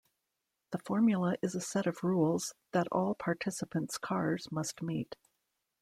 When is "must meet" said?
4.51-5.15